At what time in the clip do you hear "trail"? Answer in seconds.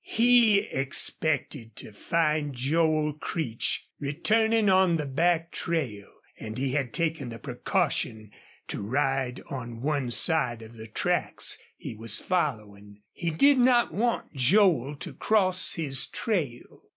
5.51-6.09, 16.07-16.81